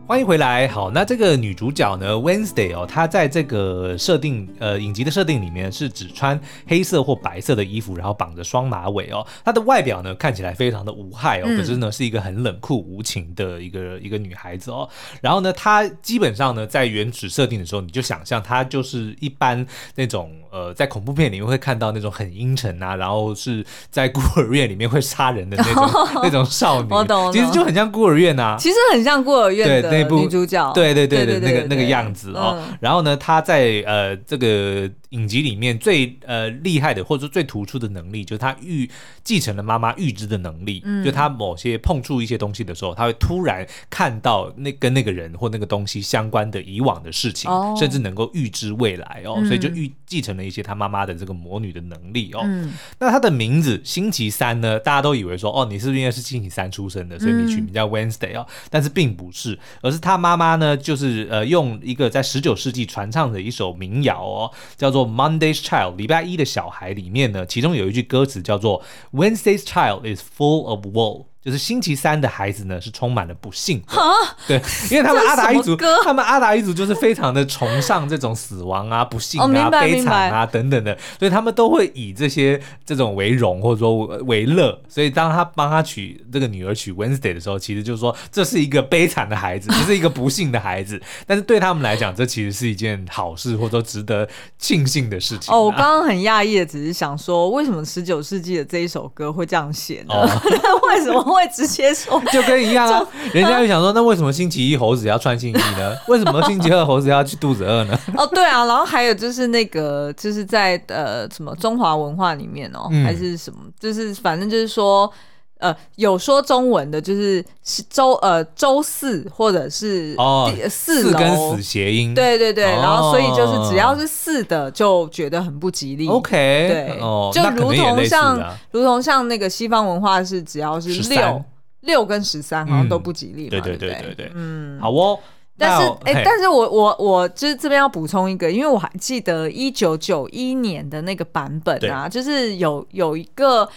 [0.08, 9.26] 欢迎回来，好，那这个女主角呢，Wednesday 哦，她在这个设定，呃，影集的设定里面是只穿黑色或白色的衣服，然后绑着双马尾哦。
[9.44, 14.88] 她的外表呢看起来非常的无害哦，可是呢是一个很冷酷无情的一个一个女孩子哦。
[15.20, 25.88] 然后呢，她基本上呢在原始设定的时候，你就想象她就是一般那种呃，在恐怖片里面会看到那种很阴沉啊，然后是在孤儿院里面会杀人的那种
[26.22, 26.88] 那种少女。
[26.90, 29.90] 我懂，我懂，其实就很像孤儿院啊，其实很像孤儿院的。
[29.90, 30.02] 对。
[30.02, 32.56] 那部女主角，对对对对，那个那个样子哦。
[32.58, 34.90] 嗯、然后呢，她在呃这个。
[35.10, 38.88] 影集里面最呃厉害的，或者说最突出的能力，就是他预
[39.24, 40.82] 继承了妈妈预知的能力。
[40.84, 49.36] 嗯，就他某些碰触一些东西的时候，他会突然看到那跟那个人或那个东西相关的以往的事情，哦、甚至能够预知未来哦。
[49.38, 52.40] 嗯、所以就预继承了一些他妈妈的这个魔女的能力哦。
[52.44, 58.46] 嗯，那他的名字星期三呢，大家都以为说哦，你是不是应该是星期三出生的，所以你取名叫 Wednesday 哦？
[58.46, 64.97] 嗯、但是并不是，而是他妈妈呢，就是呃用一个在十九世纪传唱的一首民谣哦，叫做。
[65.06, 68.82] Monday's Child，礼拜一的小孩里面呢，其中有一句歌词叫做
[69.12, 71.26] Wednesday's Child is full of wool。
[71.48, 73.82] 就是星期三的孩子呢，是充满了不幸。
[73.86, 74.02] 哈，
[74.46, 74.60] 对，
[74.92, 84.78] 因为他们阿达一族，他们阿达一族就是非常的崇尚这种死亡啊、不幸啊、哦、悲惨啊等等的，所以他们都会以这些这种为荣或者说为乐。
[84.90, 91.00] 所以当他帮他取这个女儿取 Wednesday 的时候，其实就是说这是一个悲惨的孩子， 这是一个不幸的孩子。
[91.26, 95.56] 但是对他们来讲，这其实是一件好事，或者说值得庆幸的事情、啊。
[95.56, 100.14] 哦，我刚刚很讶异的，只是想说，为什么十九世纪的这一首歌会这样写呢？
[100.14, 100.28] 哦、
[100.88, 101.37] 为什么会？
[101.38, 103.06] 会直接说， 就跟一样啊。
[103.32, 105.96] 人家就想说，那为什么星期一猴子要穿新衣呢？
[106.08, 107.98] 为什么星期二猴子要去肚子饿呢？
[108.16, 108.64] 哦，对啊。
[108.66, 115.10] 然后还有就是那个，就是在呃什么中华文化里面哦，还是什么，就是反正就是说。
[115.58, 126.06] 呃，有说中文的，就是是周呃周四或者是哦四四跟死谐音，对对对，然后所以就是只要是四的就觉得很不吉利。
[126.06, 126.30] OK，
[126.68, 127.00] 对，
[127.32, 131.44] 就如同像如同像那个西方文化是只要是六
[131.80, 135.18] 六跟十三好像都不吉利嘛，对对对对对，嗯，好哦。
[135.58, 143.68] 但是哎，但是我我我就是这边要补充一个，因为我还记得一九九一年的那个版本啊，就是有有一个。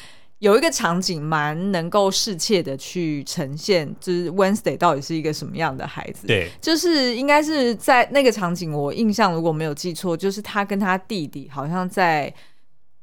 [0.42, 6.26] 有一个场景蛮能够适切的去呈现，就是 Wednesday 到底是一个什么样的孩子。
[6.26, 12.34] 对，就是应该是在那个场景，我印象如果没有记错，就是他跟他弟弟好像在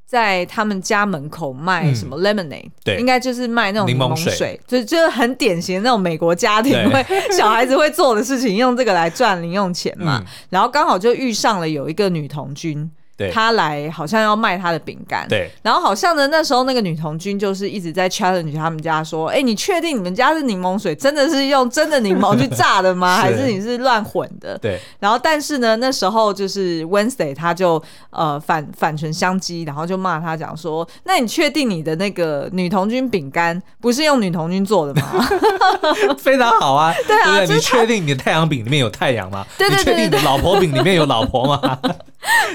[0.04, 10.20] 在他们家门口卖什么 lemonade，、嗯、对，应该就是卖那种柠檬水，就就是很典型的那种美国家庭会 小孩子会做的事情，用这个来赚零用钱嘛。
[10.20, 12.90] 嗯、然后刚好就遇上了有一个女童军。
[13.32, 23.16] 他来好像要卖他的饼干，对，然后好像呢，那时候那个女童军就是一直在 challenge 他们家说，哎，你确定你们家是柠檬水真的是用真的柠檬去榨的吗？
[23.20, 24.56] 还是你是乱混的？
[24.58, 24.78] 对。
[25.00, 35.26] 然后但是呢，那时候就是 Wednesday 他就呃反反唇相讥，然后就骂他讲说，那你确定你的那个女童军饼干不是用女童军做的吗？
[36.18, 39.46] 非常好啊，对啊，你确定你的太阳饼里面有太阳吗？
[39.58, 41.78] 对对对，你确定你的老婆饼里面有老婆吗？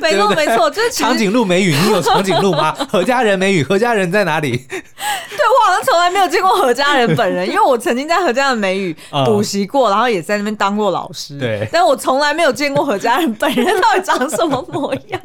[0.01, 2.73] 没 错没错，就是长颈鹿美语，你有长颈鹿吗？
[2.89, 4.57] 何家人美语，何家人在哪里？
[4.67, 8.95] 对，我好像从来没有见过何家人本人，因为我曾经在何家人美语
[9.25, 11.39] 补习过，然后也在那边当过老师。
[11.39, 15.21] 对，但我从来没有见过何家人本人到底长什么模样。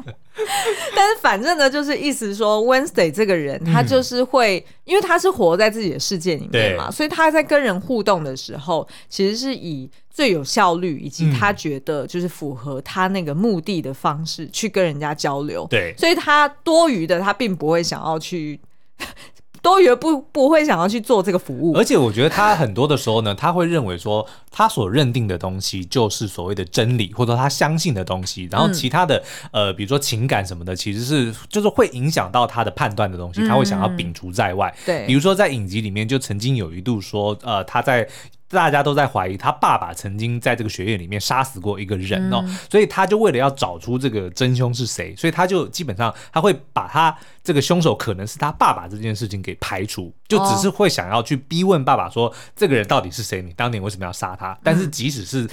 [0.94, 9.90] 但是反正呢，就是意思说，Wednesday 这个人，他就是会，因为他是活在自己的世界里面嘛，所以他在跟人互动的时候，其实是以。
[10.18, 15.64] 最有效率，以及他觉得就是符合他那个目的的方式去跟人家交流。
[15.70, 18.58] 对，所以他多余的他并不会想要去
[19.62, 21.72] 多余的不不会想要去做这个服务。
[21.76, 28.48] 而且我觉得他很多的时候呢，他会认为说他所认定的东西就是所谓的真理，或者说他相信的东西。
[28.50, 34.74] 然后其他的呃，比如说情感什么的，其实是就是会影响到他的判断的东西，他会想要摒除在外。
[34.84, 38.08] 对，比如说在影集里面就曾经有一度说，呃，他在。
[38.50, 53.42] 大家都在怀疑他爸爸曾经在这个学院里面杀死过一个人哦，嗯、所以他就为了要找出这个真凶是谁，所以他就基本上他会把他这个凶手可能是他爸爸这件事情给排除，就只是会想要去逼问爸爸说，这个人到底是谁？
[53.42, 54.58] 你当年为什么要杀他？
[54.64, 55.46] 但是即使是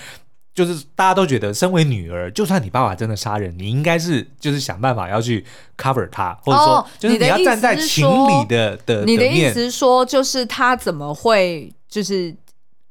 [0.53, 5.45] 就是大家都觉得身为女儿，就算你爸爸真的杀人，你应该是就是想办法要去
[5.77, 12.33] cover 他，或者说就是你要站在情理的的你的意思是说，就是他怎么会就是。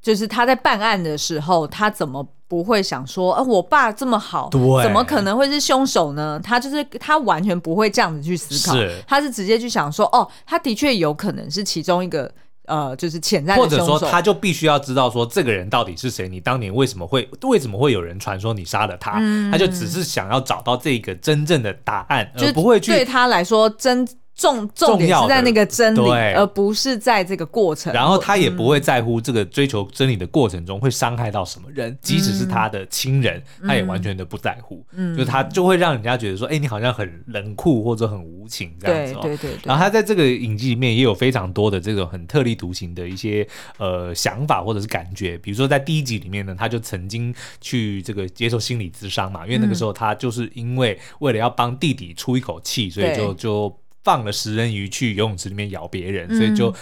[0.04, 6.38] 就是他在办案的时候，他怎么不会想说，呃，我爸这么好，对怎么可能会是凶手呢？
[6.44, 12.30] 他就是他完全不会这样子去思考，是他是直接去想说，哦，他的确有可能是其中一个，
[12.66, 16.28] 呃，就是潜在的或者说他就必须要知道说这个人到底是谁？
[16.28, 19.16] 你当年为什么会为什么会有人传说你杀了他？
[19.20, 24.06] 嗯、他就只是想要找到这个真正的答案，就不会去对他来说真。
[24.36, 27.92] 重重点是在那个真理，而不是在这个过程。
[27.92, 34.84] 然后他也不会在乎这个追求真理的过程中会伤害到什么人，即使是他的亲人，他也完全的不在乎。
[34.92, 39.14] 嗯，就他就会让人家觉得说，哎，你好像很冷酷或者很无情这样子。
[39.22, 39.58] 对对对。
[39.64, 43.46] 然后他在这个影集里面也有非常多的这种很特立独行的一些
[43.78, 53.78] 呃想法或者是感觉，比如说在第一集里面呢，他就曾经去这个接受心理咨商嘛，因为那个时候他就是因为为了要帮弟弟出一口气，所以就就。
[54.04, 56.72] 放了食人鱼去游泳池里面咬别人，所以就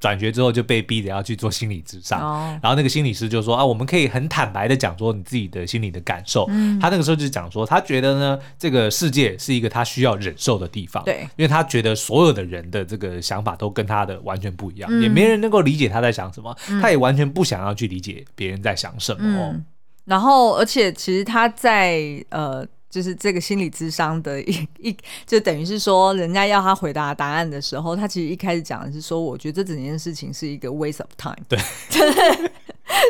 [0.00, 2.20] 转学之后就被逼着要去做心理咨商。
[2.20, 6.44] 嗯、然后那个心理师就说啊，我们可以很坦白的讲说你自己的心理的感受。
[6.50, 11.04] 嗯、他那个时候就讲说，他觉得呢，这个世界是一个他需要忍受的地方。
[11.04, 19.52] 对，因为他觉得所有的人的这个想法都跟他的完全不一样，嗯、也没人能够理解他在想什么，嗯、他也完全不想要去理解别人在想什么。
[19.52, 19.64] 嗯、
[20.04, 22.66] 然后，而且其实他在呃。
[22.92, 24.94] 就是这个心理智商的一一，
[25.26, 31.34] 就等于是说，人家要他回答答案的时候，他其实一开始讲的是说，我觉得这整件事情是一个 waste of time。
[31.48, 31.58] 对，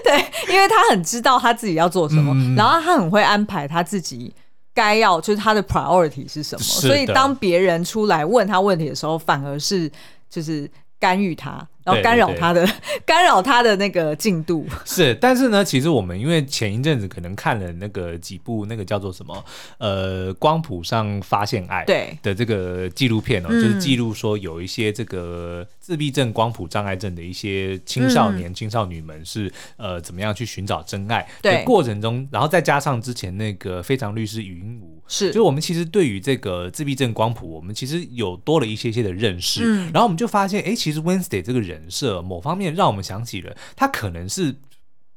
[0.04, 4.32] 对，因为他很知道他自己要做什么，嗯、然后他很会安排他自己
[4.72, 6.62] 该要，就是他的 priority 是什么。
[6.64, 9.90] 所以当别人出来问他问题的时候，反而是
[10.30, 11.66] 就是干预他。
[11.84, 19.44] 然后干扰他的对对对干扰他的那个进度 是，但是呢，其实我们因为前一阵子可能看了那个几部那个叫做什么
[19.78, 41.71] 呃光谱上发现爱对的这个纪录片哦，就是记录说有一些这个自闭症光谱障碍症的一些青少年、嗯、青少女们是呃怎么样去寻找真爱的过程中，然后再加上之前那个非常律师语音舞是，就我们其实对于这个自闭症光谱，我们其实有多了一些些的认识，嗯、然后我们就发现哎，其实 Wednesday 这个人。
[41.72, 44.56] 人设某方面让我们想起了他可能是。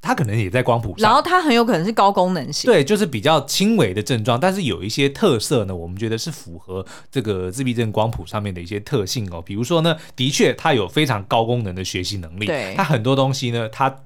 [0.02, 9.42] 他可能也在光谱上，然后他很有可能是高功能性，对，就是比较轻微的症状，但是有一些特色呢，我们觉得是符合这个自闭症光谱上面的一些特性哦。
[9.42, 14.04] 比如说呢，的确他有非常高功能的学习能力，对，他很多东西呢，他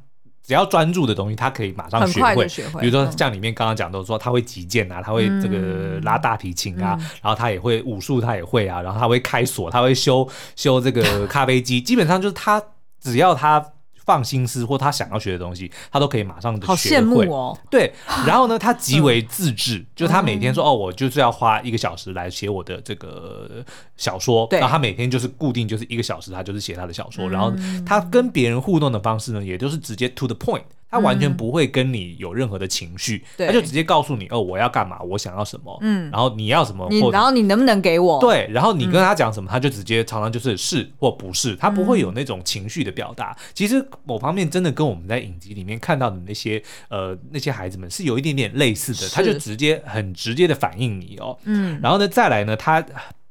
[0.49, 2.47] 只要专注的东西，他可以马上学会。
[2.47, 12.59] 学会，比如说像里面刚刚讲的说，他会击剑啊，他会这个拉大提琴啊，嗯、然后他也会武术，他也会啊，然后他会开锁，他会修修这个咖啡机，基本上就是他
[12.99, 13.63] 只要他。
[14.10, 16.67] 放心思或他想要学的东西，他都可以马上就学会。
[16.67, 17.56] 好羡慕哦。
[17.69, 17.93] 对，
[18.26, 23.63] 然后呢，他极为自制，嗯、就他每天说哦，我就是要花一个小时来写我的这个
[23.98, 24.48] 小说。
[24.48, 27.26] 对，然后他每天就是固定就是一个小时，他就是写他的小说。
[27.26, 27.54] 嗯、然后
[27.86, 30.63] 他跟别人互动的方式呢，也就是直接 to the point。
[30.89, 38.19] 他完全不会跟你有任何的情绪，嗯、他就直接告诉你哦，我要干嘛，我想要什么，嗯，然后你要什么，你然后你能不能给我？
[38.19, 43.36] 对，然后你跟他讲什么，嗯、他就直接常常就是是或不是，他不会有那种情绪的表达。
[43.38, 52.84] 嗯、其实某方面真的跟我们在影集里面看到的那些呃那些孩子们是有一点点类似的，他就直接很直接的反应你哦，嗯，然后呢再来呢他。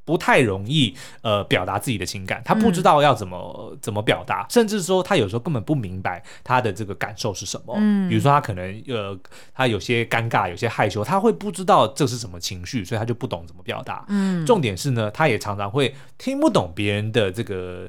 [0.09, 0.91] 不太容易
[1.21, 7.75] 呃表达自己的情感，他不知道要怎么、嗯、怎么表达，甚至说他有时候根本不明白他的这个感受是什么。
[7.77, 9.15] 嗯，比如说他可能呃
[9.53, 14.03] 他有些尴尬，有些害羞，他会不知道这是什么情绪，所以他就不懂怎么表达。
[14.07, 17.87] 嗯，重点是呢，他也常常会听不懂别人的这个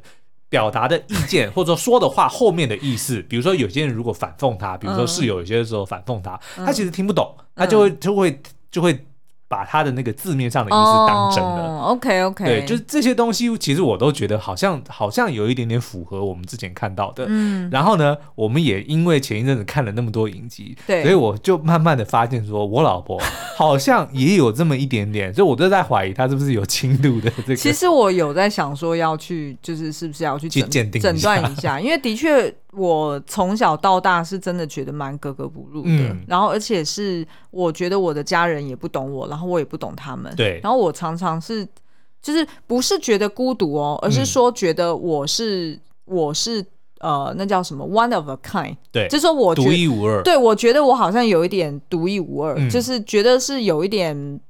[0.51, 3.23] 表达的意见，或者说说的话后面的意思。
[3.23, 9.07] 比如说有些人如果反讽他，比如说室友有些时候反讽他，嗯、他其实听不懂，他就会就会就会。
[9.51, 11.81] 把他的那个字面上的意思当真了。
[11.81, 17.25] Oh, OK OK，对，就是这些东西，其实我都觉得好像好像有一点点符合我们之前看到的。
[17.27, 23.21] 嗯，然后呢，我们也因为前一阵子看了那么多影集，对，所以我就慢慢的发现，说我老婆
[23.59, 27.57] 好像也有这么一点点，所以我都在怀疑她是不是有轻度的这个。
[27.57, 32.55] 其实我有在想说要去，就是是不是要去去鉴定诊断一下，因为的确。
[32.73, 40.35] 我从小到大是真的觉得蛮格格不入的，嗯、然后而且是我觉得我的家人也不懂我，然后我也不懂他们。
[40.37, 41.67] 对，然后我常常是
[42.21, 46.65] 就是不是觉得孤独哦，而是说觉得我是、嗯、我是
[47.01, 50.23] 呃，那叫什么 one of a kind，对，就是说我独一无二。
[50.23, 54.41] 对，我觉得我好像有一点独一无二，嗯、就是觉得是有一点。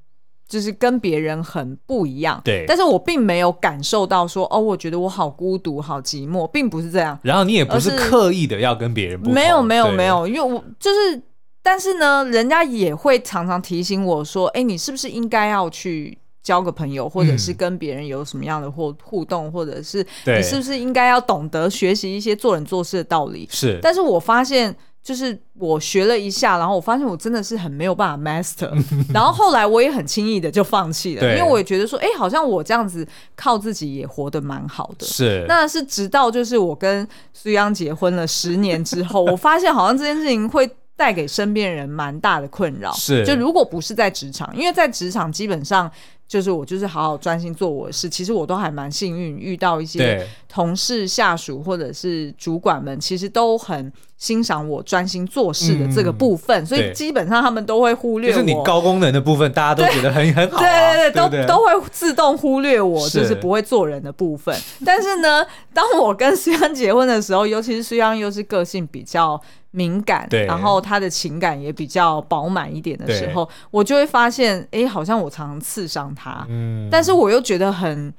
[0.51, 7.17] 就是跟别人很不一样，对，但是我并没有感受到说，哦，我觉得我好孤独、好寂寞，并不是这样。
[7.23, 11.21] 然后你也不是刻意的要跟别人不，没有，没有，没有，因为我就是，
[11.63, 23.47] 但是呢，人家也会常常提醒我说，哎，你是不是应该要去交个朋友，或者是跟别人有什么样的互互动，嗯、或者是你是不是应该要懂得学习一些做人做事的道理？
[23.51, 24.75] 是，但是我发现。
[25.03, 28.69] 就是我学了一下，然后我发现我真的是很没有办法 master，
[29.11, 33.03] 然后后来我也很轻易的就放弃了，对因为我也觉得说，哎，好像我这样子
[33.35, 35.07] 靠自己也活得蛮好的。
[35.07, 40.69] 是，那是直到就是我跟苏央结婚了十年之后，我发现好像这件事情会
[41.01, 42.93] 带给身边人蛮大的困扰。
[42.93, 45.91] 是，就如果不是在职场，因为在职场基本上。
[46.31, 58.35] 就是我就是好好专心做我的事，其实我都还蛮幸运，遇到一些同事、下属或者是主管们，其实都很欣赏我专心做事的这个部分，嗯、所以基本上他们都会忽略我。
[58.35, 60.91] 就是你高功能的部分，大家都觉得很对很好、啊，对。
[60.91, 61.29] 对对，对？
[61.29, 64.55] 对都都会自动忽略我，就是不会做人的部分。
[64.55, 69.41] 是 但是呢，当我跟苏央结婚的时候，尤其是苏央又是个性比较。
[69.73, 78.13] 敏感，然后他的情感也比较饱满一点的时候，我就会发现，哎，好像我常常刺伤他，嗯，但是我又觉得很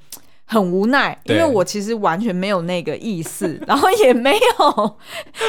[0.53, 4.97] 很无奈，因为我其实完全没有那个意思，然后也没有，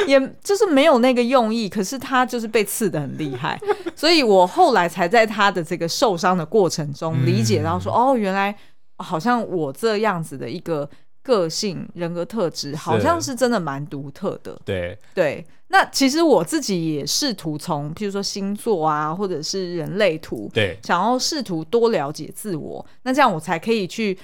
[0.07, 3.59] 也就是没有那个用意，可是他就是被刺的很厉害，
[3.95, 8.55] 所以我后来才在他的这个受伤的过程中理解到说，嗯、哦，原来
[8.97, 10.89] 好像我这样子的一个
[11.21, 14.97] 个性人格特质，好像是真的蛮独特的，对。
[15.13, 15.45] 对。
[15.69, 24.15] 那其实我自己也试图从，譬如说星座啊，或者是人类图，对，想要试图多了解自我，那这样我才可以去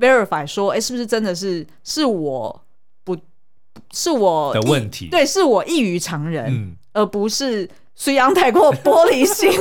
[0.00, 2.62] verify 说，哎，是不是真的是是我
[3.04, 3.16] 不，
[3.92, 5.08] 是我的问题？
[5.08, 7.68] 对，是我异于常人，嗯，而不是。
[7.92, 9.52] 苏央太过玻璃心，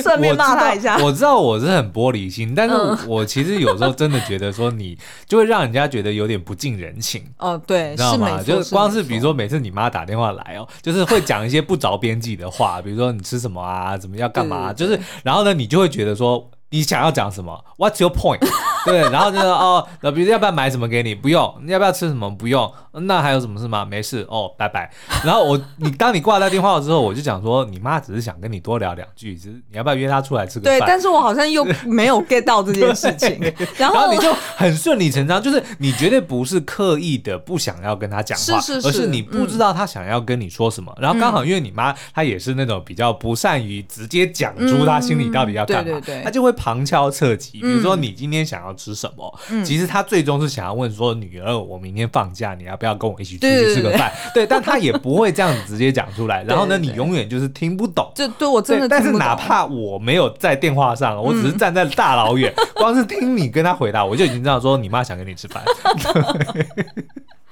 [0.00, 0.96] 顺便骂他一下。
[0.98, 4.96] 我知道我是很玻璃心，但是我其实有时候真的觉得说你
[5.26, 7.24] 就会让人家觉得有点不近人情。
[7.38, 8.40] 哦，对，你知道吗？
[8.40, 16.48] 就是光是比如说每次你妈打电话来哦，就是会讲一些不着边际的话，比如说你吃什么啊，怎么要干嘛，就是然后呢，你就会觉得说。
[16.70, 18.40] 你想要讲什么？What's your point？
[18.84, 21.14] 对，然后就说哦，那比如要不要买什么给你？
[21.14, 21.54] 不用。
[21.62, 22.30] 你要不要吃什么？
[22.30, 22.70] 不用。
[22.92, 23.84] 那还有什么事吗？
[23.84, 24.26] 没事。
[24.28, 24.90] 哦，拜拜。
[25.24, 30.78] 然后我，你当你挂掉电话之后，我就讲说，你妈只是想跟你多聊两句，只是你要不要约她出来吃个饭？
[30.78, 33.40] 对，但是我好像又没有 get 到这件事情。
[33.76, 40.92] 然后，然后你就很顺理成章，就是你绝对不是刻意的不想要跟她讲话，是是是，而是你不知道她想要跟你说什么。
[40.96, 47.60] 嗯、然后刚好因为你妈她也是那种比较不善于直接讲出她心里到底要干嘛，嗯、对对对，她就会旁敲侧击。
[47.60, 54.12] 比如说你今天想要吃什么，嗯、其实他最终是想要问说，女儿，我明天放假，你要不要跟我一起出去吃个饭？
[54.34, 56.42] 对，但他也不会这样子直接讲出来。
[56.48, 58.10] 然后呢，你永远就是听不懂。
[58.14, 65.62] 这对我真的，但是哪怕我没有在电话上，我只是站在大老远，嗯、 光是听你跟他回答，我就已经知道说你妈想跟你吃饭。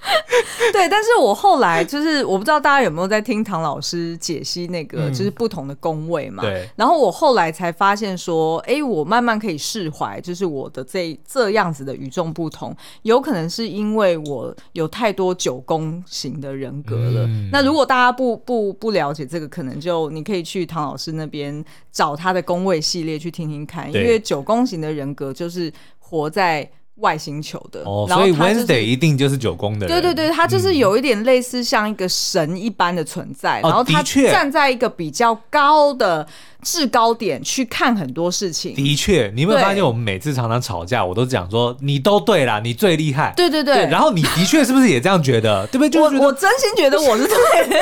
[0.73, 6.43] 对，但是我后来就是我不知道大家有没有在听唐老师解析那个就是不同的宫位嘛？
[6.43, 6.69] 对。
[6.77, 17.25] 然后我后来才发现说，哎，我慢慢可以释怀，就是我的这这样子的与众不同，有可能是因为我有太多九宫型的人格了。
[17.27, 26.69] 嗯、那如果大家不不不了解这个，可能就你可以去唐老师那边找他的宫位系列去听听看，因为九宫型的人格就是活在。
[26.97, 30.01] 外星球的，哦，所以 Wednesday 一定就是九宫的人。
[30.01, 36.27] 对对对，他就是有一点类似像一个神一般的存在，然后他站在一个比较高的
[36.63, 38.75] 制高点去看很多事情。
[38.75, 43.35] 的确，你有没有发现我们每次常常吵架，我都讲说你都对啦，你最厉害。
[43.37, 45.67] 对对对，然后你的确是不是也这样觉得？
[45.67, 46.01] 对不对？
[46.01, 47.37] 我我真心觉得我是对
[47.69, 47.77] 的，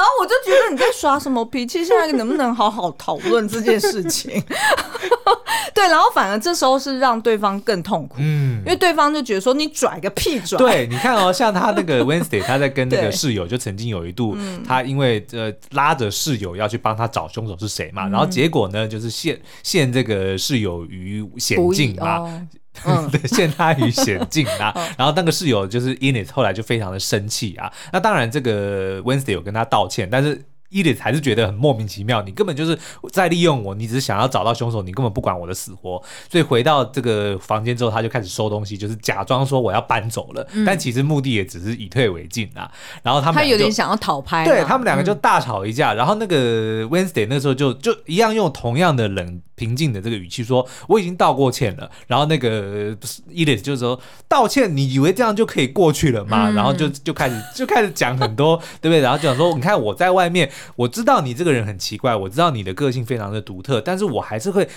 [0.00, 1.84] 然后我就觉得你在耍什么脾气？
[1.84, 4.32] 现在能不能好好讨论这件事情？
[5.74, 10.56] 对，然后反而这时候是让对方更痛苦，嗯，因为对方就觉得说你拽个屁拽。
[10.56, 14.34] 对，你看哦，像他那个 Wednesday，他在跟那个室友，就曾经有一度，
[14.66, 22.26] 他因为呃拉着室友要去帮他找凶手是谁嘛，然后结果呢就是陷陷这个室友于险境嘛，
[22.84, 24.72] 嗯， 陷他于险境啊。
[24.96, 27.72] 然后那个室友就是 Init，后来就非常的生气啊。
[27.92, 30.44] 那当然这个 Wednesday 有跟他道歉，但是。
[30.70, 32.78] 伊丽还是觉得很莫名其妙，你根本就是
[33.12, 36.00] 在利用我，你只是想要找到凶手，你根本不管我的死活。
[36.30, 42.70] 所以回到这个房间之后，他就开始收东西，就是假装说我要搬走了，嗯、但其实目的也只是以退为进啊。
[43.02, 45.92] 然后他们他有点想要讨拍，对他们两个就大吵一架。
[45.92, 52.96] 嗯、然后那个 Wednesday 那时候就就一样用同样的冷平静的这个语气说：“我已经道过歉了。”然后那个
[53.28, 59.00] 伊丽就是说：“道歉，你以为这样就可以过去了吗？”嗯、然后就就开始就开始讲很多，对不对？
[59.00, 64.68] 然后就想说：“你看我在外面。”我知道你这个人很奇怪，我知道你的个性非常的独特，但是我还是会，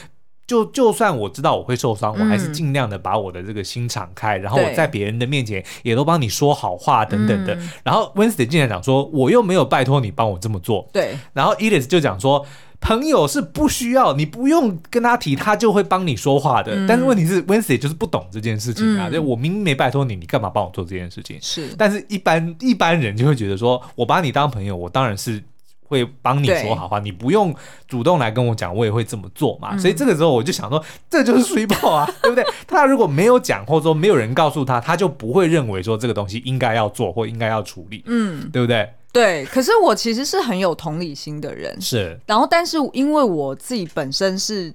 [0.45, 7.55] 就就算我知道我会受伤，嗯、我还是尽量的把我的这个心敞开，然后我在别人的面前也都帮你说好话等等的。
[7.55, 10.89] 嗯、然后 Wednesday 竟然讲说，我又没有拜托你帮我这么做。
[10.91, 11.17] 对。
[11.31, 12.45] 然后 Edith 就讲说，
[12.81, 16.75] 朋友是不需要，你不用跟他提，他就会帮你说话的。
[16.75, 21.37] 嗯、但是问题是 Wednesday 就是不懂这件事情啊，就、嗯、我明明没拜托你，你干嘛帮我做这件事情？
[21.41, 21.73] 是。
[21.77, 25.41] 但是一般一般人就会觉得说，我把你当朋友，我当然是。
[25.85, 27.53] 会帮你说好话，你不用
[27.87, 29.69] 主动来跟我讲，我也会这么做嘛。
[29.73, 32.45] 嗯、所以这个时候我就想说，这就是水泡啊， 对不对？
[32.67, 38.89] 他如果没有讲，或者说没有人告诉他，他就不会认为说这个东西应该要做或应该要处理，嗯，对不对？
[39.11, 39.45] 对。
[39.45, 42.19] 可是我其实是很有同理心的人，是。
[42.25, 44.73] 然后，但是因为我自己本身是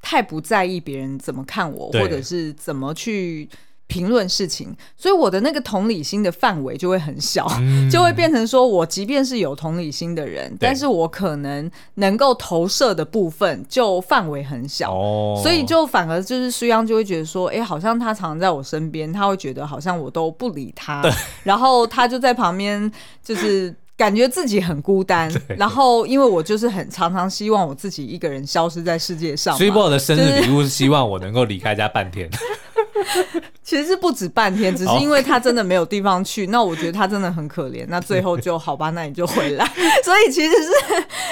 [0.00, 3.48] 太不在意别人怎么看我，或者是怎么去。
[3.92, 21.02] 评论事情，所以我的那个同理心的范围就会很小，嗯、 就会变成说，我即便是有同理心的人，但是我可能能够投射的部分就范围很小，哦、所以就反而就是苏央就会觉得说，哎、欸，好像他常常在我身边，他会觉得好像我都不理他，
[21.44, 22.90] 然后他就在旁边，
[23.22, 32.30] 就是感觉自己很孤单，然后因为我就是很常常希望我自己一个人消失在世界上，所以我的生日礼物是希望我能够离开家半天。
[33.62, 36.46] 其实是不止半天，只是因为他真的没有地方去。
[36.52, 37.84] 那我觉得他真的很可怜。
[37.88, 39.64] 那最后就好吧，那你就回来。
[40.04, 40.70] 所以其实是，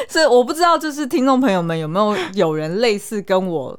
[0.09, 3.79] 所以我不知道，就是听众朋友们有没有有人类似跟我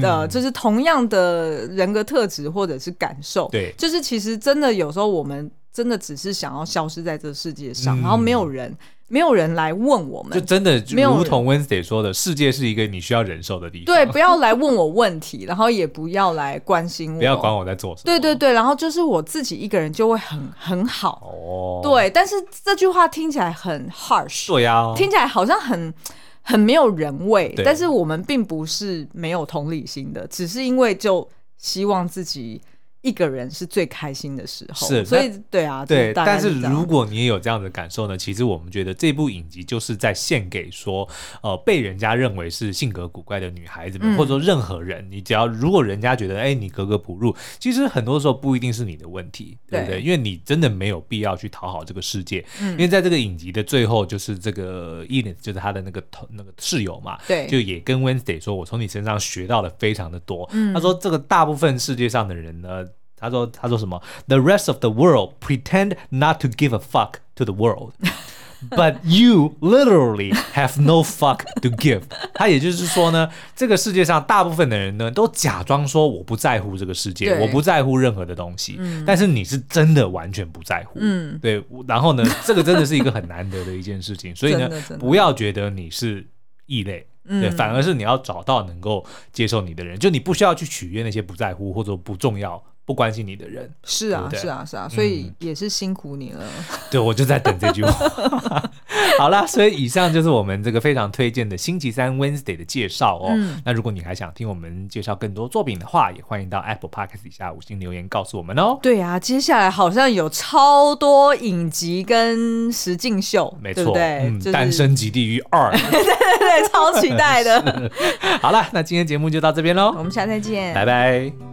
[0.00, 3.48] 的，就是同样的人格特质或者是感受。
[3.52, 8.76] 对，就是其实真的有时候我们真的只是想要消失在这世界上，然后没有人。
[9.12, 13.94] 没有人来问我们，就真的就如同 Wednesday 说的，世界是一个你需要忍受的地方。
[13.94, 18.04] 对，不要来问我问题，然后也不要来关心我，不要管我在做什么。
[18.06, 21.30] 对对对，然后就是我自己一个人就会很很好。
[21.30, 25.92] 哦，对，但是这句话听起来很 harsh，对呀，听起来好像很
[26.40, 27.54] 很没有人味。
[27.62, 32.62] 但是我们并不是没有同理心的，只是因为就希望自己
[33.02, 36.12] 一个人是最开心的时候，是，所以对啊，对。
[36.14, 41.08] 但是如果你也有这样的感受呢，其实我们觉得这部影集就是在献给说，
[41.42, 49.96] 呃，被人家认为是性格古怪的女孩子们，嗯、或者说任何人，你只要如果人家觉得哎你格格不入，其实很多时候不一定是你的问题，对不对？
[49.96, 52.44] 对，因为你真的没有必要去讨好这个世界。
[52.60, 60.48] 嗯、因为在这个影集的最后，就是这个 Enid 就是他的那个同那个室友嘛，对，就也跟 Wednesday 说，我从你身上学到了非常的多。
[60.52, 62.86] 嗯、他说这个大部分世界上的人呢。
[63.22, 67.92] 他说：“他说什么？The rest of the world pretend not to give a fuck to the world,
[68.70, 72.02] but you literally have no fuck to give。
[72.34, 78.76] 他也就是说呢，这个世界上大部分的人呢，都假装说我不在乎这个世界，我不在乎任何的东西。
[78.78, 80.98] 嗯、但是你是真的完全不在乎。
[81.00, 81.62] 嗯，对。
[81.86, 84.34] 然后呢，这个真的是一个很难得的一件事情。
[84.36, 84.68] 所以呢，
[84.98, 86.26] 不要觉得你是
[86.66, 89.98] 异类，对，反而是你要找到能够接受你的人。
[89.98, 96.40] 就你不需要去取悦那些不在乎或者不重要。”不关心你的人是啊，对对是啊，是啊，所以也是辛苦你了。
[96.42, 98.62] 嗯、对，我就在等这句话。
[99.18, 103.28] 好啦，所以以上就是我们这个非常推荐的星期三 Wednesday 的介绍哦。
[103.36, 108.78] 嗯、那如果你还想听我们介绍更多作品的话，也欢迎到 Apple Podcast 底下五星留言告诉我们哦。
[108.82, 117.90] 对啊，接下来好像有超多影集跟实境秀，没错，对，嗯就是、单身即地狱二， 对对对，超期待的。
[118.40, 121.51] 好了，那今天节目就到这边喽，我们下次再见，拜拜。